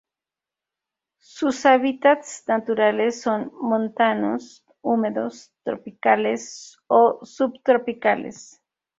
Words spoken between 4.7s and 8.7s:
húmedos tropicales o subtropicales.